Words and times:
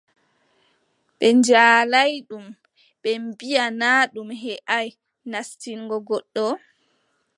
Ɓe 1.17 1.27
njaalaay 1.37 2.13
ɗum 2.27 2.45
ɓe 3.01 3.09
mbiʼa 3.27 3.65
naa 3.79 4.01
ɗum 4.13 4.29
heʼaay 4.41 4.87
nastingo 5.31 5.95
goɗɗo. 6.07 6.45